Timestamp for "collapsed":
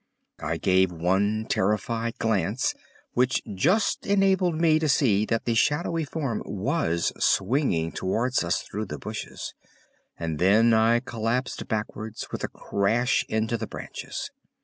11.01-11.67